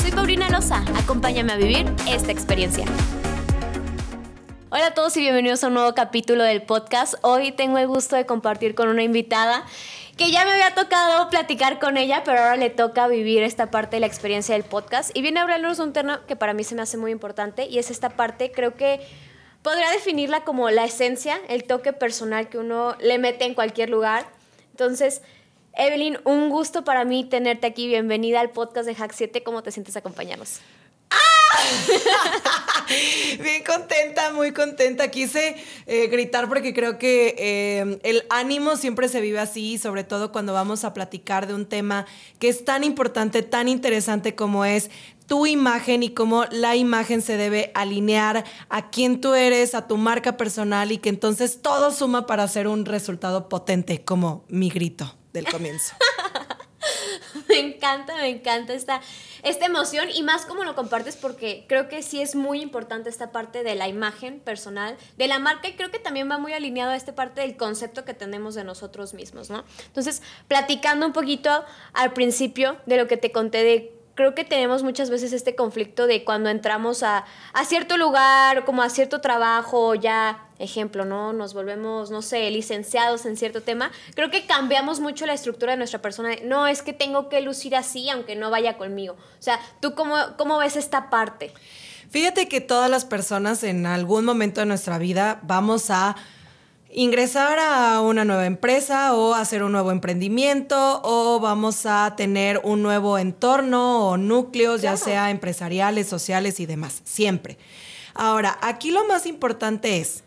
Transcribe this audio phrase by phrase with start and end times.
[0.00, 2.86] Soy Paulina Loza, acompáñame a vivir esta experiencia.
[4.70, 7.14] Hola a todos y bienvenidos a un nuevo capítulo del podcast.
[7.20, 9.66] Hoy tengo el gusto de compartir con una invitada
[10.16, 13.96] que ya me había tocado platicar con ella, pero ahora le toca vivir esta parte
[13.96, 15.14] de la experiencia del podcast.
[15.14, 17.66] Y viene a hablarnos de un tema que para mí se me hace muy importante
[17.66, 19.00] y es esta parte, creo que
[19.62, 24.26] podría definirla como la esencia, el toque personal que uno le mete en cualquier lugar.
[24.70, 25.20] Entonces,
[25.74, 27.86] Evelyn, un gusto para mí tenerte aquí.
[27.86, 29.42] Bienvenida al podcast de Hack 7.
[29.42, 30.60] ¿Cómo te sientes acompañarnos?
[33.42, 35.08] Bien contenta, muy contenta.
[35.10, 40.32] Quise eh, gritar porque creo que eh, el ánimo siempre se vive así, sobre todo
[40.32, 42.06] cuando vamos a platicar de un tema
[42.38, 44.90] que es tan importante, tan interesante como es
[45.26, 49.96] tu imagen y cómo la imagen se debe alinear a quién tú eres, a tu
[49.96, 55.19] marca personal y que entonces todo suma para hacer un resultado potente, como mi grito
[55.32, 55.94] del comienzo.
[57.48, 59.00] me encanta, me encanta esta,
[59.42, 63.32] esta emoción y más como lo compartes porque creo que sí es muy importante esta
[63.32, 66.92] parte de la imagen personal, de la marca y creo que también va muy alineado
[66.92, 69.64] a esta parte del concepto que tenemos de nosotros mismos, ¿no?
[69.86, 74.82] Entonces, platicando un poquito al principio de lo que te conté de creo que tenemos
[74.82, 79.94] muchas veces este conflicto de cuando entramos a, a cierto lugar, como a cierto trabajo,
[79.94, 81.32] ya, ejemplo, ¿no?
[81.32, 83.90] Nos volvemos, no sé, licenciados en cierto tema.
[84.14, 86.30] Creo que cambiamos mucho la estructura de nuestra persona.
[86.44, 89.14] No, es que tengo que lucir así, aunque no vaya conmigo.
[89.14, 91.52] O sea, ¿tú cómo, cómo ves esta parte?
[92.10, 96.16] Fíjate que todas las personas en algún momento de nuestra vida vamos a
[96.92, 102.82] ingresar a una nueva empresa o hacer un nuevo emprendimiento o vamos a tener un
[102.82, 107.58] nuevo entorno o núcleos, ya sea empresariales, sociales y demás, siempre.
[108.14, 110.24] Ahora, aquí lo más importante es,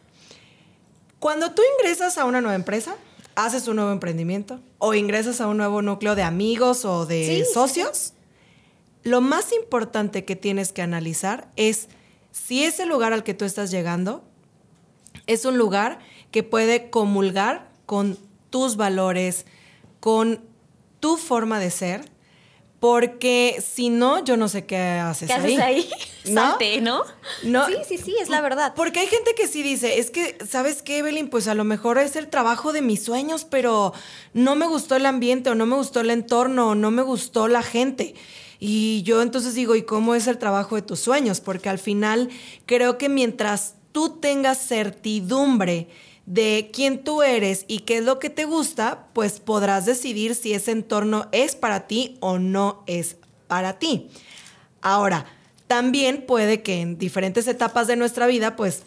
[1.24, 2.98] cuando tú ingresas a una nueva empresa,
[3.36, 8.12] haces un nuevo emprendimiento o ingresas a un nuevo núcleo de amigos o de socios,
[9.04, 11.88] lo más importante que tienes que analizar es
[12.34, 14.22] si ese lugar al que tú estás llegando
[15.26, 18.20] es un lugar que puede comulgar con
[18.50, 19.46] tus valores,
[20.02, 20.42] con
[21.00, 22.12] tu forma de ser,
[22.84, 25.56] porque si no, yo no sé qué haces ¿Qué ahí.
[25.56, 25.90] haces ahí?
[26.34, 27.04] Salte, ¿no?
[27.44, 27.66] ¿no?
[27.66, 28.74] Sí, sí, sí, es la verdad.
[28.76, 31.30] Porque hay gente que sí dice, es que, ¿sabes qué, Evelyn?
[31.30, 33.94] Pues a lo mejor es el trabajo de mis sueños, pero
[34.34, 37.48] no me gustó el ambiente o no me gustó el entorno o no me gustó
[37.48, 38.16] la gente.
[38.60, 41.40] Y yo entonces digo, ¿y cómo es el trabajo de tus sueños?
[41.40, 42.32] Porque al final
[42.66, 45.88] creo que mientras tú tengas certidumbre,
[46.26, 50.54] de quién tú eres y qué es lo que te gusta, pues podrás decidir si
[50.54, 53.18] ese entorno es para ti o no es
[53.48, 54.10] para ti.
[54.82, 55.26] Ahora,
[55.68, 58.84] también puede que en diferentes etapas de nuestra vida, pues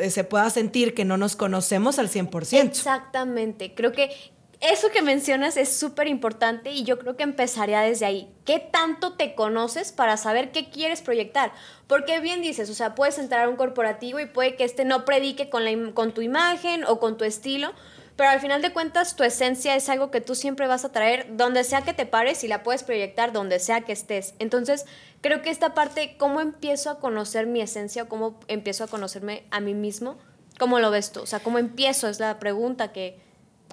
[0.00, 2.68] eh, se pueda sentir que no nos conocemos al 100%.
[2.68, 3.74] Exactamente.
[3.74, 4.10] Creo que
[4.60, 8.32] eso que mencionas es súper importante y yo creo que empezaría desde ahí.
[8.44, 11.52] ¿Qué tanto te conoces para saber qué quieres proyectar?
[11.86, 15.04] Porque bien dices, o sea, puedes entrar a un corporativo y puede que este no
[15.04, 17.72] predique con, la, con tu imagen o con tu estilo,
[18.16, 21.36] pero al final de cuentas tu esencia es algo que tú siempre vas a traer
[21.36, 24.34] donde sea que te pares y la puedes proyectar donde sea que estés.
[24.38, 24.86] Entonces,
[25.20, 29.44] creo que esta parte, ¿cómo empiezo a conocer mi esencia o cómo empiezo a conocerme
[29.50, 30.16] a mí mismo?
[30.58, 31.22] ¿Cómo lo ves tú?
[31.22, 32.08] O sea, ¿cómo empiezo?
[32.08, 33.23] Es la pregunta que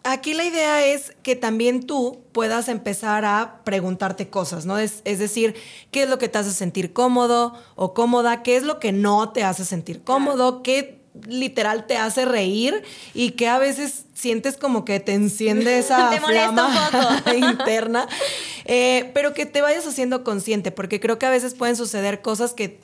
[0.04, 4.80] Aquí la idea es que también tú puedas empezar a preguntarte cosas, ¿no?
[4.80, 5.56] Es, es, decir,
[5.92, 8.42] ¿qué es lo que te hace sentir cómodo o cómoda?
[8.42, 10.64] ¿Qué es lo que no te hace sentir cómodo?
[10.64, 16.10] ¿Qué literal te hace reír y que a veces sientes como que te enciende esa
[16.12, 18.08] te flama interna,
[18.66, 22.54] eh, pero que te vayas haciendo consciente, porque creo que a veces pueden suceder cosas
[22.54, 22.80] que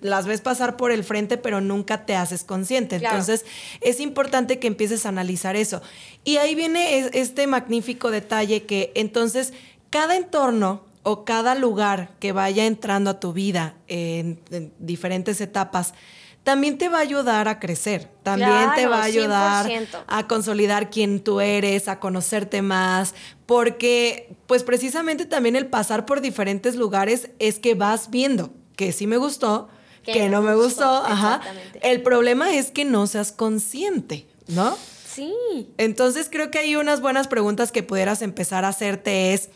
[0.00, 2.96] las ves pasar por el frente, pero nunca te haces consciente.
[2.96, 3.44] Entonces,
[3.80, 5.82] es importante que empieces a analizar eso.
[6.24, 9.52] Y ahí viene este magnífico detalle que entonces
[9.90, 14.40] cada entorno o cada lugar que vaya entrando a tu vida en,
[14.80, 15.94] diferentes etapas,
[16.42, 19.70] también te va a ayudar a crecer, también te va a ayudar
[20.06, 23.14] a consolidar quién tú eres, a conocerte más,
[23.46, 29.06] porque pues precisamente también el pasar por diferentes lugares es que vas viendo que sí
[29.06, 29.68] me gustó,
[30.04, 31.40] que, no me gustó, ajá.
[31.82, 34.76] El problema es que no seas consciente, ¿no?
[35.06, 35.34] Sí.
[35.78, 39.50] Entonces creo que hay unas buenas preguntas que pudieras empezar a hacerte es,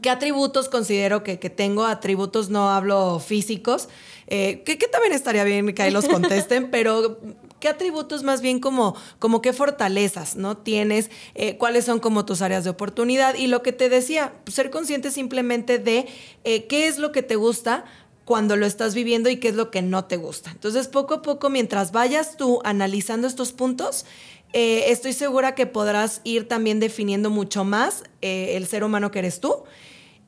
[0.00, 1.84] ¿Qué atributos considero que, tengo?
[1.84, 3.88] Atributos no hablo físicos,
[4.28, 7.18] eh, que, también estaría bien que ahí los contesten, pero
[7.58, 10.56] ¿qué atributos más bien como, como qué fortalezas, ¿no?
[10.56, 14.70] Tienes, eh, cuáles son como tus áreas de oportunidad y lo que te decía, ser
[14.70, 16.06] consciente simplemente de
[16.44, 17.84] eh, qué es lo que te gusta
[18.32, 20.52] cuando lo estás viviendo y qué es lo que no te gusta.
[20.52, 24.06] Entonces, poco a poco, mientras vayas tú analizando estos puntos,
[24.54, 29.18] eh, estoy segura que podrás ir también definiendo mucho más eh, el ser humano que
[29.18, 29.64] eres tú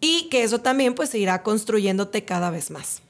[0.03, 3.01] y que eso también pues irá construyéndote cada vez más.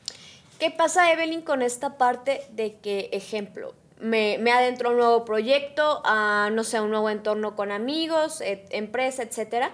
[0.60, 5.24] ¿Qué pasa, Evelyn, con esta parte de que, ejemplo, me, me adentro a un nuevo
[5.24, 9.72] proyecto, a, no sé, un nuevo entorno con amigos, empresa, etcétera,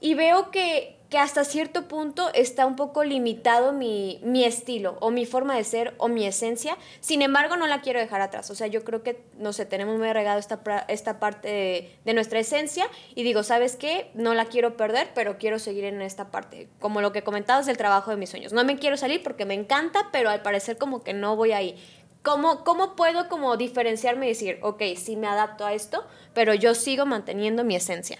[0.00, 5.24] y veo que que hasta cierto punto está un poco limitado mi, estilo o mi
[5.24, 6.76] forma de ser o mi esencia.
[7.00, 8.50] Sin embargo, no la quiero dejar atrás.
[8.50, 12.40] O sea, yo creo que, no sé, tenemos muy regado esta, esta parte de, nuestra
[12.40, 14.10] esencia y digo, ¿sabes qué?
[14.14, 16.68] No la quiero perder, pero quiero seguir en esta parte.
[16.80, 18.52] Como lo que comentabas del trabajo de mis sueños.
[18.52, 21.76] No me quiero salir porque me encanta, pero al parecer como que no voy ahí.
[22.22, 26.04] ¿Cómo, ¿Cómo puedo como diferenciarme y decir, ok, sí me adapto a esto,
[26.34, 28.18] pero yo sigo manteniendo mi esencia?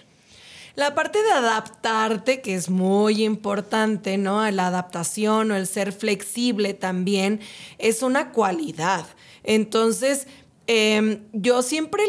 [0.77, 4.47] La parte de adaptarte, que es muy importante, ¿no?
[4.51, 7.39] La adaptación o el ser flexible también
[7.79, 9.03] es una cualidad.
[9.43, 10.27] Entonces,
[10.67, 12.03] em, yo siempre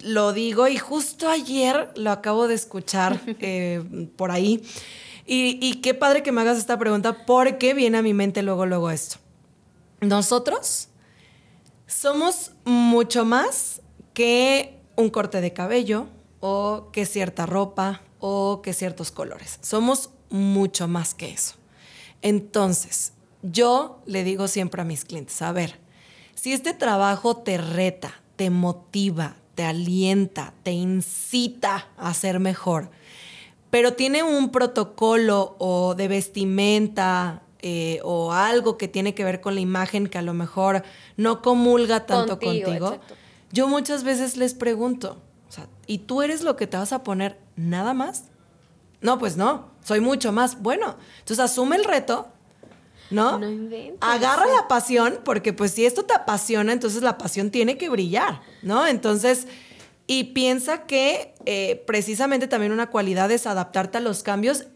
[0.00, 3.84] lo digo y justo ayer lo acabo de escuchar eh,
[4.16, 4.62] por ahí.
[5.26, 8.64] Y, y, qué padre que me hagas esta pregunta porque viene a mi mente luego,
[8.64, 9.16] luego esto.
[10.00, 10.88] Nosotros
[11.86, 13.82] somos mucho más
[14.14, 16.06] que un corte de cabello
[16.40, 19.58] o que cierta ropa o que ciertos colores.
[19.62, 21.54] Somos mucho más que eso.
[22.22, 25.78] Entonces, yo le digo siempre a mis clientes, a ver,
[26.34, 32.90] si este trabajo te reta, te motiva, te alienta, te incita a ser mejor,
[33.70, 39.54] pero tiene un protocolo o de vestimenta eh, o algo que tiene que ver con
[39.54, 40.82] la imagen que a lo mejor
[41.16, 42.98] no comulga tanto contigo,
[43.52, 45.22] yo muchas veces les pregunto,
[45.86, 48.24] ¿y tú eres lo que te vas a poner nada más?
[49.00, 50.62] No, pues no, soy mucho más.
[50.62, 52.28] Bueno, entonces asume el reto,
[53.10, 53.38] ¿no?
[53.38, 53.46] no
[54.00, 58.40] Agarra la pasión, porque pues si esto te apasiona, entonces la pasión tiene que brillar,
[58.62, 58.86] ¿no?
[58.86, 59.46] Entonces,
[60.06, 64.66] y piensa que eh, precisamente también una cualidad es adaptarte a los cambios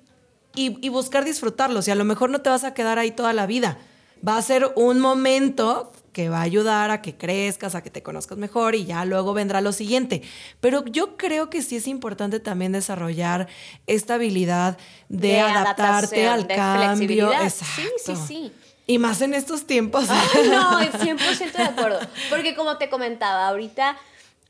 [0.54, 1.86] y, y buscar disfrutarlos.
[1.88, 3.78] Y a lo mejor no te vas a quedar ahí toda la vida.
[4.26, 8.02] Va a ser un momento que va a ayudar a que crezcas, a que te
[8.02, 10.22] conozcas mejor y ya luego vendrá lo siguiente.
[10.60, 13.48] Pero yo creo que sí es importante también desarrollar
[13.86, 14.78] esta habilidad
[15.08, 17.32] de, adaptarte al cambio.
[17.32, 17.82] Exacto.
[18.04, 18.52] Sí, sí, sí.
[18.86, 20.08] Y más en estos tiempos.
[20.50, 22.00] no, 100% de acuerdo.
[22.28, 23.96] Porque como te comentaba, ahorita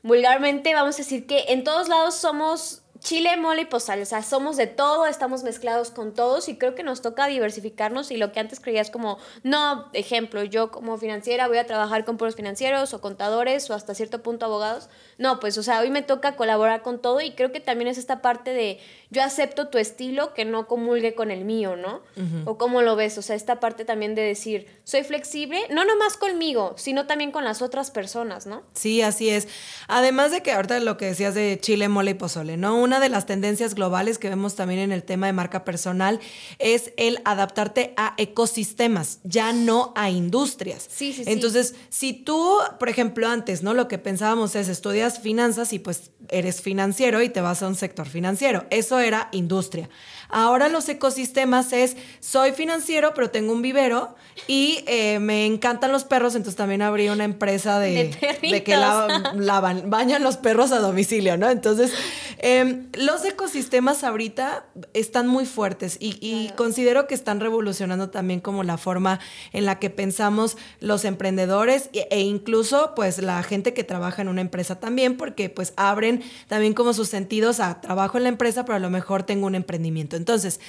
[0.03, 4.21] vulgarmente vamos a decir que en todos lados somos chile, mole y pozole, o sea,
[4.21, 8.31] somos de todo, estamos mezclados con todos y creo que nos toca diversificarnos y lo
[8.31, 12.93] que antes creías como, no, ejemplo, yo como financiera voy a trabajar con puros financieros
[12.93, 14.87] o contadores o hasta cierto punto abogados,
[15.17, 17.97] no, pues, o sea, hoy me toca colaborar con todo y creo que también es
[17.97, 22.01] esta parte de yo acepto tu estilo que no comulgue con el mío, ¿no?
[22.45, 26.17] O cómo lo ves, o sea, esta parte también de decir, soy flexible, no nomás
[26.17, 28.63] conmigo, sino también con las otras personas, ¿no?
[28.73, 29.47] Sí, así es.
[29.87, 32.79] Además de que ahorita lo que decías de chile, mole y pozole, ¿no?
[32.79, 36.19] Una de las tendencias globales que vemos también en el tema de marca personal
[36.59, 40.87] es el adaptarte a ecosistemas, ya no a industrias.
[40.89, 41.31] Sí, sí, sí.
[41.31, 43.73] Entonces, si tú, por ejemplo, antes, ¿no?
[43.73, 47.75] Lo que pensábamos es estudias finanzas y pues eres financiero y te vas a un
[47.75, 48.65] sector financiero.
[48.69, 49.89] Eso era industria.
[50.29, 54.15] Ahora los ecosistemas es, soy financiero, pero tengo un vivero
[54.47, 59.89] y eh, me encantan los perros, entonces también abrí una empresa de, de, que lavan,
[59.89, 61.49] bañan los perros a domicilio, ¿no?
[61.49, 61.91] Entonces,
[62.37, 68.77] em, los ecosistemas ahorita están muy fuertes y, considero que están revolucionando también como la
[68.77, 69.19] forma
[69.51, 74.27] en la que pensamos los emprendedores e, e incluso pues la gente que trabaja en
[74.27, 78.65] una empresa también, porque pues abren también como sus sentidos a trabajo en la empresa,
[78.65, 80.15] pero a lo mejor tengo un emprendimiento.
[80.15, 80.59] Entonces,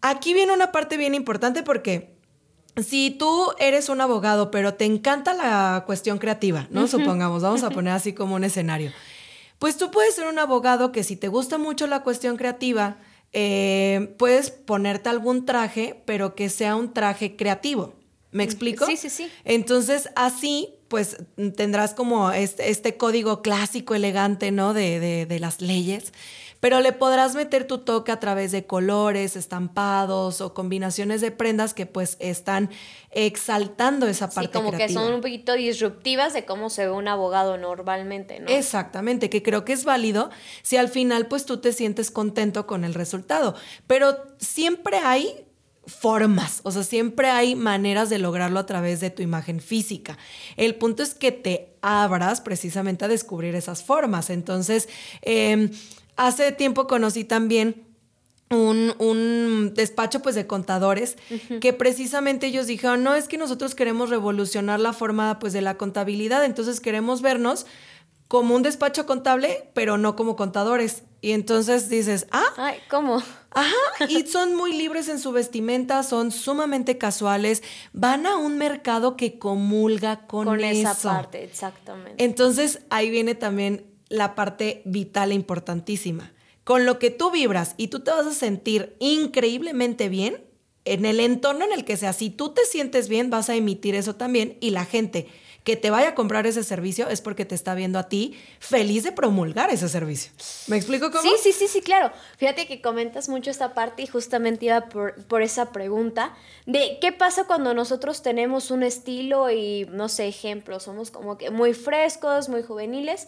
[0.00, 2.16] aquí viene una parte bien importante porque
[2.82, 6.86] si tú eres un abogado, pero te encanta la cuestión creativa, ¿no?
[6.86, 8.92] Supongamos, vamos a poner así como un escenario.
[9.58, 12.98] Pues tú puedes ser un abogado que si te gusta mucho la cuestión creativa,
[13.32, 17.94] eh, puedes ponerte algún traje, pero que sea un traje creativo.
[18.32, 18.86] ¿Me explico?
[18.86, 19.30] Sí, sí, sí.
[19.44, 21.16] Entonces, así pues
[21.56, 24.74] tendrás como este, este código clásico, elegante, ¿no?
[24.74, 26.12] De, de, de las leyes
[26.60, 31.74] pero le podrás meter tu toque a través de colores, estampados o combinaciones de prendas
[31.74, 32.70] que pues están
[33.10, 37.08] exaltando esa parte sí, como que son un poquito disruptivas de cómo se ve un
[37.08, 38.48] abogado normalmente, ¿no?
[38.48, 40.30] Exactamente, que creo que es válido
[40.62, 43.54] si al final pues tú te sientes contento con el resultado,
[43.86, 45.45] pero siempre hay
[45.86, 50.18] formas, o sea, siempre hay maneras de lograrlo a través de tu imagen física.
[50.56, 54.30] El punto es que te abras precisamente a descubrir esas formas.
[54.30, 54.88] Entonces,
[55.22, 55.70] eh,
[56.16, 57.84] Hace tiempo conocí también
[58.48, 61.16] un, despacho pues de contadores
[61.60, 65.76] que precisamente ellos dijeron, no, es que nosotros queremos revolucionar la forma pues de la
[65.76, 67.66] contabilidad, entonces queremos vernos
[68.28, 71.02] como un despacho contable, pero no como contadores.
[71.20, 73.22] Y entonces dices, ah, Ay, ¿cómo?
[73.56, 73.74] Ajá,
[74.10, 77.62] y son muy libres en su vestimenta, son sumamente casuales,
[77.94, 82.22] van a un mercado que comulga con, con esa parte, exactamente.
[82.22, 86.32] Entonces ahí viene también la parte vital e importantísima.
[86.64, 90.45] Con lo que tú vibras y tú te vas a sentir increíblemente bien
[90.86, 92.12] en el entorno en el que sea.
[92.12, 95.28] Si tú te sientes bien, vas a emitir eso también y la gente
[95.66, 99.02] que te vaya a comprar ese servicio es porque te está viendo a ti feliz
[99.02, 100.30] de promulgar ese servicio.
[100.68, 101.22] ¿Me explico cómo?
[101.22, 102.12] Sí, sí, sí, sí, claro.
[102.36, 107.10] Fíjate que comentas mucho esta parte y justamente iba por, por esa pregunta de qué
[107.10, 112.48] pasa cuando nosotros tenemos un estilo y, no sé, ejemplo, somos como que muy frescos,
[112.48, 113.26] muy juveniles,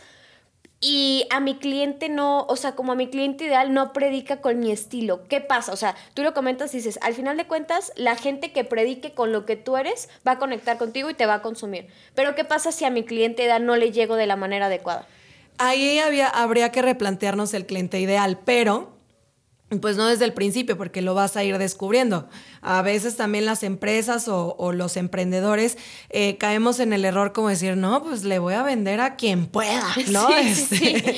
[0.81, 4.61] y a mi cliente no, o sea, como a mi cliente ideal no predica con
[4.61, 5.27] mi estilo.
[5.29, 5.73] ¿Qué pasa?
[5.73, 9.13] O sea, tú lo comentas y dices, al final de cuentas, la gente que predique
[9.13, 11.89] con lo que tú eres va a conectar contigo y te va a consumir.
[12.15, 15.07] Pero ¿qué pasa si a mi cliente ideal no le llego de la manera adecuada?
[15.59, 18.98] Ahí había, habría que replantearnos el cliente ideal, pero
[19.81, 22.29] pues no desde el principio, porque lo vas a ir descubriendo.
[22.63, 25.77] A veces también las empresas o, los emprendedores
[26.11, 29.47] eh, caemos en el error como decir, no, pues le voy a vender a quien
[29.47, 30.29] pueda, ¿no?
[30.29, 30.89] Sí, sí.
[30.95, 31.17] Este,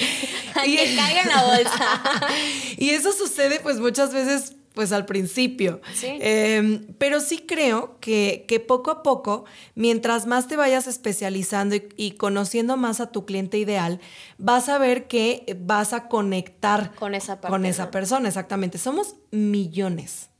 [0.54, 2.02] a quien caiga en la bolsa.
[2.76, 5.80] y eso sucede pues muchas veces pues al principio.
[6.02, 12.12] Em, pero sí creo que, que, poco a poco, mientras más te vayas especializando y,
[12.12, 14.00] conociendo más a tu cliente ideal,
[14.38, 18.28] vas a ver que vas a conectar con esa, con esa persona.
[18.28, 18.78] Exactamente.
[18.78, 20.30] Somos millones,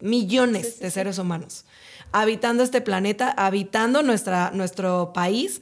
[0.00, 1.64] millones de seres humanos
[2.12, 5.60] habitando este planeta, habitando nuestra, nuestro país.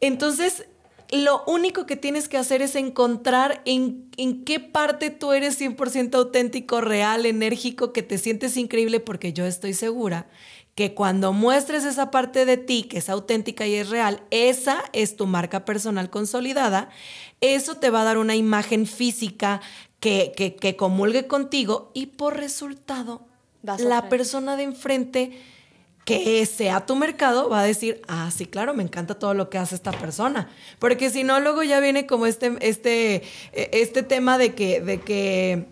[0.00, 0.66] Entonces,
[1.10, 6.14] lo único que tienes que hacer es encontrar en, en qué parte tú eres 100%
[6.14, 10.26] auténtico, real, enérgico, que te sientes increíble, porque yo estoy segura
[10.74, 15.16] que cuando muestres esa parte de ti que es auténtica y es real, esa es
[15.16, 16.90] tu marca personal consolidada,
[17.40, 19.60] eso te va a dar una imagen física
[20.00, 23.26] que, que, que comulgue contigo y por resultado,
[23.62, 25.40] la persona de enfrente
[26.04, 29.58] que sea tu mercado, va a decir, ah, sí, claro, me encanta todo lo que
[29.58, 30.50] hace esta persona.
[30.78, 35.00] Porque si no, luego ya viene como este, este, e, este tema de que, de
[35.00, 35.66] que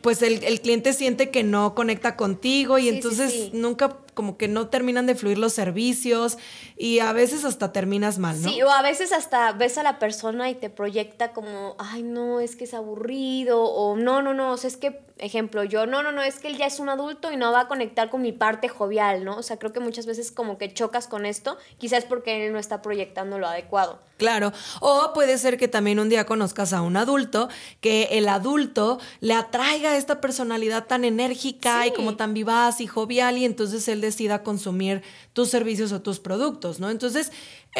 [0.00, 5.06] pues el, cliente siente que no conecta contigo y entonces nunca como que no terminan
[5.06, 6.38] de fluir los servicios
[6.76, 8.48] y a veces hasta terminas mal, ¿no?
[8.48, 12.40] Sí, o a veces hasta ves a la persona y te proyecta como, ay, no,
[12.40, 16.02] es que es aburrido, o no, no, no, o sea, es que, ejemplo, yo, no,
[16.02, 18.22] no, no, es que él ya es un adulto y no va a conectar con
[18.22, 19.36] mi parte jovial, ¿no?
[19.36, 22.58] O sea, creo que muchas veces como que chocas con esto, quizás porque él no
[22.58, 23.98] está proyectando lo adecuado.
[24.18, 27.48] Claro, o puede ser que también un día conozcas a un adulto,
[27.80, 33.38] que el adulto le atraiga esta personalidad tan enérgica y como tan vivaz y jovial
[33.38, 35.02] y entonces él decida consumir
[35.38, 36.90] tus servicios o tus productos, ¿no?
[36.90, 37.30] Entonces,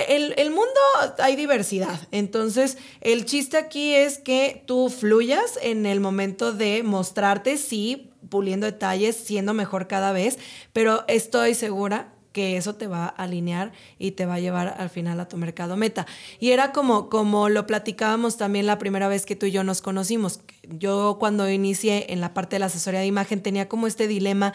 [0.06, 0.78] el, el, mundo
[1.18, 1.98] hay diversidad.
[2.12, 8.66] Entonces, el chiste aquí es que tú fluyas en el momento de mostrarte, sí, puliendo
[8.66, 10.38] detalles, siendo mejor cada vez,
[10.72, 14.88] pero estoy segura que eso te va a alinear y te va a llevar al
[14.88, 16.06] final a tu mercado meta.
[16.38, 19.82] Y era como, como lo platicábamos también la primera vez que tú y yo nos
[19.82, 20.38] conocimos.
[20.62, 24.52] Yo cuando inicié en la parte de la asesoría de imagen tenía como este dilema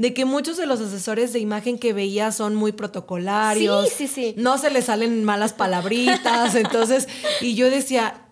[0.00, 3.86] de que muchos de los asesores de imagen que veía son muy protocolarios.
[3.90, 4.34] Sí, sí, sí.
[4.38, 6.54] No se les salen malas palabritas.
[6.54, 7.06] entonces,
[7.42, 8.22] y yo decía,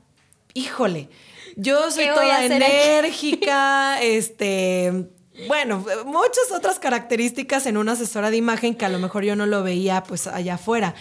[0.54, 1.10] híjole,
[1.56, 5.10] yo soy toda enérgica, este.
[5.46, 9.44] Bueno, muchas otras características en una asesora de imagen que a lo mejor yo no
[9.44, 10.94] lo veía pues allá afuera.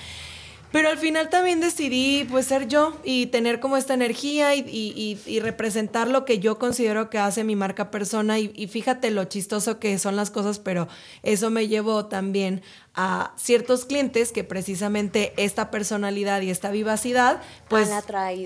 [0.77, 6.07] Pero al final también decidí pues ser yo y tener como esta energía y, representar
[6.07, 10.15] lo que yo considero que hace mi marca persona y, fíjate lo chistoso que son
[10.15, 10.87] las cosas, pero
[11.23, 12.61] eso me llevó también
[12.93, 17.89] a ciertos clientes que precisamente esta personalidad y esta vivacidad pues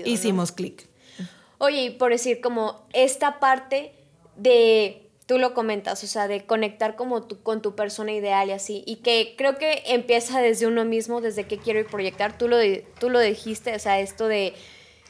[0.06, 0.88] hicimos clic.
[1.58, 3.92] Oye, y por decir como esta parte
[4.36, 5.01] de
[5.32, 8.84] tú lo comentas, o sea, de conectar como tu, con tu persona ideal y así,
[8.86, 12.58] y que creo que empieza desde uno mismo, desde qué quiero proyectar, tú lo,
[13.00, 14.52] tú lo dijiste, o sea, esto de,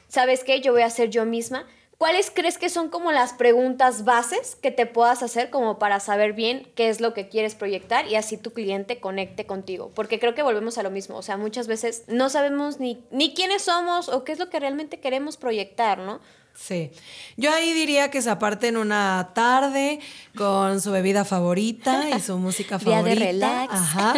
[0.06, 0.60] ¿sabes qué?
[0.60, 1.66] Yo voy a ser yo misma.
[1.98, 6.34] ¿Cuáles crees que son como las preguntas bases que te puedas hacer como para saber
[6.34, 9.90] bien qué es lo que quieres proyectar y así tu cliente conecte contigo?
[9.92, 13.34] Porque creo que volvemos a lo mismo, o sea, muchas veces no sabemos ni, ni
[13.34, 16.20] quiénes somos o qué es lo que realmente queremos proyectar, ¿no?
[16.54, 16.90] Sí.
[17.36, 20.00] Yo ahí diría que se aparten una tarde
[20.36, 23.02] con su bebida favorita y su música favorita.
[23.04, 23.74] Día de relax.
[23.74, 24.14] Ajá.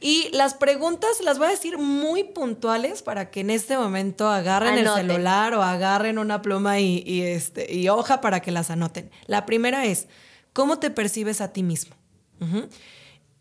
[0.00, 4.78] Y las preguntas las voy a decir muy puntuales para que en este momento agarren
[4.78, 9.10] el celular o agarren una pluma y, este, y hoja para que las anoten.
[9.26, 10.08] La primera es,
[10.52, 11.94] ¿cómo te percibes a ti mismo?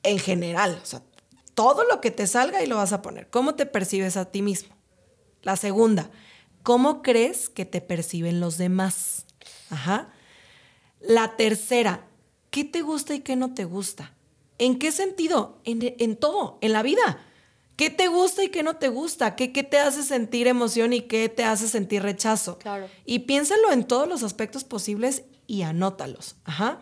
[0.04, 1.02] En general, o sea,
[1.54, 3.30] todo lo que te salga y lo vas a poner.
[3.30, 4.76] ¿Cómo te percibes a ti mismo?
[5.42, 6.10] La segunda,
[6.64, 9.26] ¿Cómo crees que te perciben los demás?
[9.70, 10.10] Ajá.
[11.00, 12.06] La tercera,
[12.50, 14.14] ¿qué te gusta y qué no te gusta?
[14.60, 15.58] ¿En qué sentido?
[15.64, 17.20] En, todo, en la vida.
[17.76, 19.36] ¿Qué te gusta y qué no te gusta?
[19.36, 22.60] ¿Qué, ¿Qué, te hace sentir emoción y qué te hace sentir rechazo?
[22.60, 22.88] Claro.
[23.06, 26.36] Y piénsalo en todos los aspectos posibles y anótalos.
[26.46, 26.80] Ajá.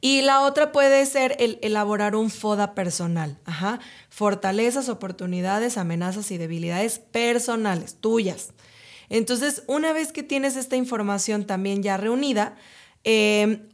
[0.00, 3.38] Y la otra puede ser el elaborar un FODA personal.
[3.44, 3.80] Ajá.
[4.10, 8.52] Fortalezas, oportunidades, amenazas y debilidades personales, tuyas.
[9.08, 12.56] Entonces, una vez que tienes esta información también ya reunida,
[13.04, 13.68] em,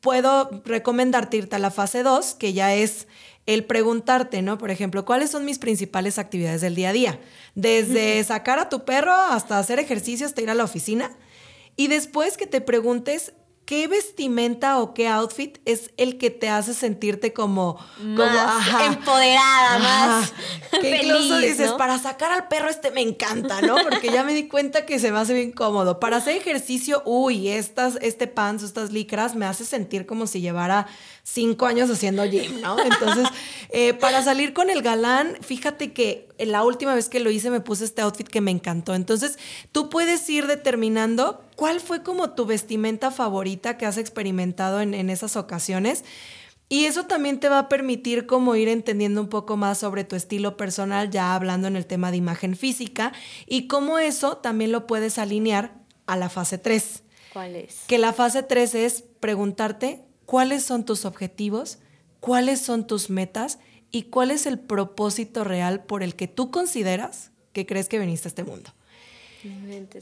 [0.00, 3.08] puedo recomendarte irte a la fase 2, que ya es
[3.46, 4.58] el preguntarte, ¿no?
[4.58, 7.20] Por ejemplo, ¿cuáles son mis principales actividades del día a día?
[7.54, 11.10] Desde sacar a tu perro hasta hacer ejercicio, hasta ir a la oficina.
[11.76, 13.32] Y después que te preguntes
[13.64, 20.32] ¿qué vestimenta o qué outfit es el que te hace sentirte como, empoderada, más
[20.80, 23.76] que incluso dices, para sacar al perro este me encanta, ¿no?
[23.82, 25.98] Porque ya me di cuenta que se me hace bien cómodo.
[25.98, 30.86] Para hacer ejercicio, uy, estas, este pants estas licras me hace sentir como si llevara
[31.22, 32.78] cinco años haciendo gym, ¿no?
[32.78, 33.28] Entonces,
[33.70, 37.60] eh, para salir con el galán, fíjate que la última vez que lo hice me
[37.60, 38.94] puse este outfit que me encantó.
[38.94, 39.38] Entonces,
[39.72, 45.10] tú puedes ir determinando cuál fue como tu vestimenta favorita que has experimentado en, en
[45.10, 46.04] esas ocasiones.
[46.68, 50.16] Y eso también te va a permitir como ir entendiendo un poco más sobre tu
[50.16, 53.12] estilo personal, ya hablando en el tema de imagen física,
[53.46, 55.74] y cómo eso también lo puedes alinear
[56.06, 57.02] a la fase 3.
[57.32, 57.80] ¿Cuál es?
[57.86, 61.78] Que la fase 3 es preguntarte cuáles son tus objetivos,
[62.20, 63.58] cuáles son tus metas
[63.90, 68.28] y cuál es el propósito real por el que tú consideras que crees que viniste
[68.28, 68.70] a este mundo.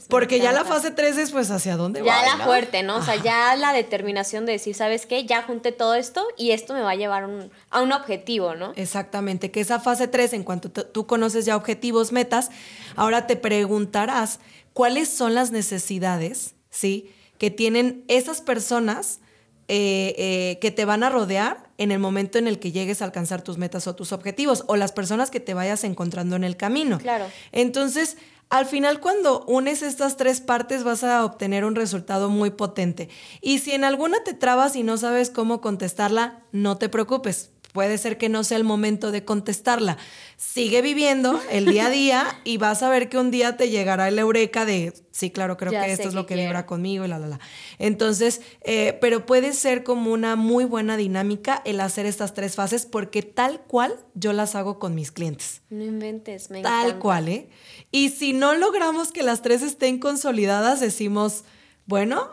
[0.09, 2.07] Porque ya la fase 3 es pues hacia dónde va.
[2.07, 2.97] Ya la fuerte, ¿no?
[2.97, 5.25] O sea, ya la determinación de decir, ¿sabes qué?
[5.25, 7.29] Ya junté todo esto y esto me va a llevar
[7.69, 8.73] a un objetivo, ¿no?
[8.75, 12.49] Exactamente, que esa fase 3, en cuanto tú conoces ya objetivos, metas,
[12.95, 14.39] ahora te preguntarás
[14.73, 17.11] cuáles son las necesidades, ¿sí?
[17.37, 19.19] Que tienen esas personas
[19.67, 23.05] eh, eh, que te van a rodear en el momento en el que llegues a
[23.05, 26.57] alcanzar tus metas o tus objetivos o las personas que te vayas encontrando en el
[26.57, 26.97] camino.
[26.97, 27.25] Claro.
[27.51, 28.17] Entonces,
[28.49, 33.09] al final cuando unes estas tres partes vas a obtener un resultado muy potente.
[33.41, 37.97] Y si en alguna te trabas y no sabes cómo contestarla, no te preocupes puede
[37.97, 39.97] ser que no sea el momento de contestarla.
[40.37, 44.07] Sigue viviendo el día a día y vas a ver que un día te llegará
[44.07, 47.17] el eureka de, sí, claro, creo que esto es lo que vibra conmigo y la,
[47.17, 47.39] la, la.
[47.79, 52.85] Entonces, eh, pero puede ser como una muy buena dinámica el hacer estas tres fases
[52.85, 55.61] porque tal cual yo las hago con mis clientes.
[55.69, 57.49] No inventes, me Tal cual, ¿eh?
[57.91, 61.43] Y si no logramos que las tres estén consolidadas, decimos,
[61.87, 62.29] bueno,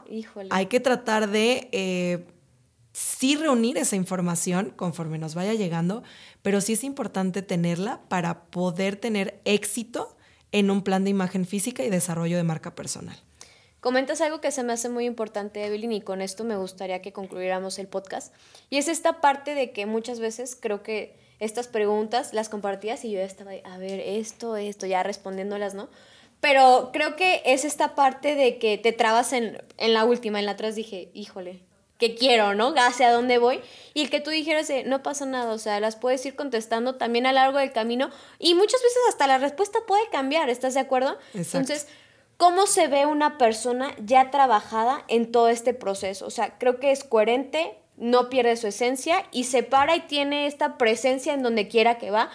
[0.51, 1.69] hay que tratar de...
[1.73, 2.27] Eh,
[2.93, 6.03] sí reunir esa información conforme nos vaya llegando,
[6.43, 10.17] pero sí es importante tenerla para poder tener éxito
[10.53, 13.17] en un plan de imagen física y desarrollo de marca personal.
[13.81, 17.13] Comentas algo que se me hace muy importante, Evelyn, y con esto me gustaría que
[17.13, 18.35] concluyéramos el podcast.
[18.69, 23.13] Y es esta parte de que muchas veces creo que estas preguntas las compartías y
[23.13, 25.89] yo estaba, a ver, esto, esto, ya respondiéndolas, ¿no?
[26.41, 30.47] Pero creo que es esta parte de que te trabas en, en la última, en
[30.47, 31.63] la atrás dije, híjole,
[32.01, 32.75] que quiero, ¿no?
[32.77, 33.61] Hacia dónde voy.
[33.95, 37.27] Y el que tú dijeras, no pasa nada, o sea, las puedes ir contestando también
[37.27, 40.81] a lo largo del camino y muchas veces hasta la respuesta puede cambiar, ¿estás de
[40.81, 41.19] acuerdo?
[41.35, 41.89] Entonces,
[42.37, 46.27] ¿cómo se ve una persona ya trabajada en todo este proceso?
[46.27, 50.47] O sea, creo que es coherente, no pierde su esencia y se para y tiene
[50.47, 52.31] esta presencia en donde quiera que va,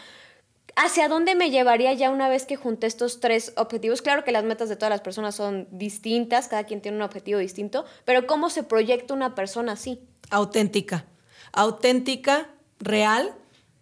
[0.75, 4.01] ¿Hacia dónde me llevaría ya una vez que junté estos tres objetivos?
[4.01, 7.39] Claro que las metas de todas las personas son distintas, cada quien tiene un objetivo
[7.39, 10.01] distinto, pero ¿cómo se proyecta una persona así?
[10.31, 11.05] Auténtica,
[11.53, 13.33] auténtica, real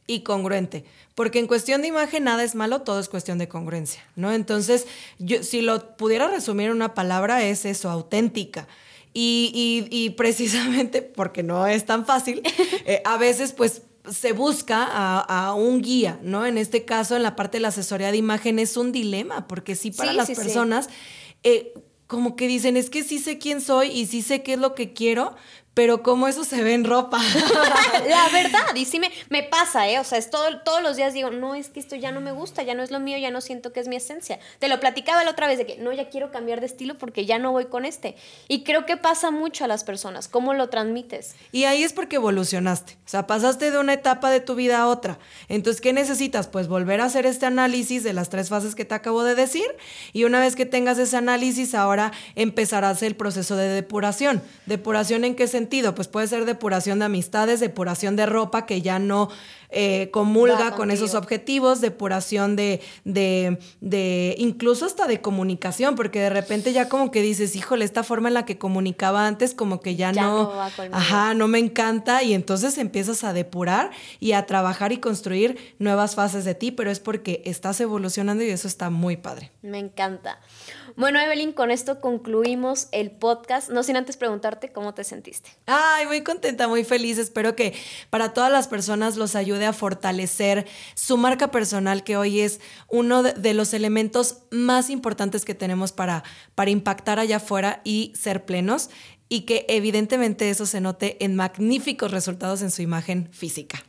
[0.06, 0.86] y congruente.
[1.16, 4.32] Porque en cuestión de imagen nada es malo, todo es cuestión de congruencia, ¿no?
[4.32, 4.86] Entonces,
[5.18, 8.68] yo, si lo pudiera resumir en una palabra, es eso, auténtica.
[9.16, 12.42] Y, precisamente porque no es tan fácil,
[12.86, 16.46] eh, a veces pues se busca a, un guía, ¿no?
[16.46, 19.76] En este caso, en la parte de la asesoría de imagen es un dilema, porque
[19.76, 20.90] sí para las personas...
[21.44, 21.74] Eh,
[22.06, 24.76] como que dicen, es que sí sé quién soy y sí sé qué es lo
[24.76, 25.36] que quiero,
[25.74, 27.20] pero cómo eso se ve en ropa.
[28.08, 30.00] la verdad, y sí me, me pasa, ¿eh?
[30.00, 32.32] O sea, es todo, todos los días digo, no, es que esto ya no me
[32.32, 34.40] gusta, ya no es lo mío, ya no siento que es mi esencia.
[34.60, 37.26] Te lo platicaba la otra vez de que, no, ya quiero cambiar de estilo porque
[37.26, 38.16] ya no voy con este.
[38.48, 41.36] Y creo que pasa mucho a las personas, cómo lo transmites.
[41.52, 44.88] Y ahí es porque evolucionaste, o sea, pasaste de una etapa de tu vida a
[44.88, 45.18] otra.
[45.50, 46.48] Entonces, ¿qué necesitas?
[46.48, 49.66] Pues volver a hacer este análisis de las tres fases que te acabo de decir
[50.12, 54.42] y una vez que tengas ese análisis, ahora empezarás el proceso de depuración.
[54.66, 55.63] ¿Depuración en qué sentido?
[55.96, 59.30] Pues puede ser depuración de amistades, depuración de ropa que ya no
[59.76, 66.30] eh, comulga con esos objetivos, depuración de, de, de, incluso hasta de comunicación, porque de
[66.30, 69.96] repente ya como que dices, híjole, esta forma en la que comunicaba antes como que
[69.96, 70.54] ya, no,
[70.92, 76.14] ajá, no me encanta y entonces empiezas a depurar y a trabajar y construir nuevas
[76.14, 79.52] fases de ti, pero es porque estás evolucionando y eso está muy padre.
[79.64, 80.40] Me encanta.
[80.96, 83.70] Bueno, Evelyn, con esto concluimos el podcast.
[83.70, 85.50] No sin antes preguntarte cómo te sentiste.
[85.66, 87.18] Ay, muy contenta, muy feliz.
[87.18, 87.74] Espero que
[88.10, 93.24] para todas las personas los ayude a fortalecer su marca personal, que hoy es uno
[93.24, 96.24] de los elementos más importantes que tenemos para,
[96.56, 98.90] para impactar allá afuera y ser plenos
[99.30, 103.84] y que evidentemente eso se note en magníficos resultados en su imagen física.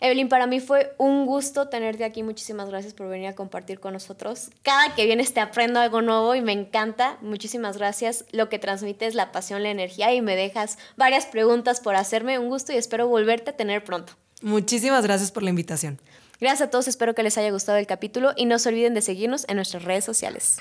[0.00, 2.22] Evelyn, para mí fue un gusto tenerte aquí.
[2.22, 4.50] Muchísimas gracias por venir a compartir con nosotros.
[4.62, 7.18] Cada que vienes te aprendo algo nuevo y me encanta.
[7.20, 8.24] Muchísimas gracias.
[8.32, 12.38] Lo que transmites, la pasión, la energía y me dejas varias preguntas por hacerme.
[12.38, 14.14] Un gusto y espero volverte a tener pronto.
[14.42, 16.00] Muchísimas gracias por la invitación.
[16.40, 19.02] Gracias a todos, espero que les haya gustado el capítulo y no se olviden de
[19.02, 20.58] seguirnos en nuestras redes sociales.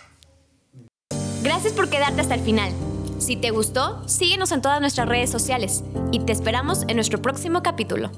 [1.41, 2.71] Gracias por quedarte hasta el final.
[3.19, 7.63] Si te gustó, síguenos en todas nuestras redes sociales y te esperamos en nuestro próximo
[7.63, 8.11] capítulo.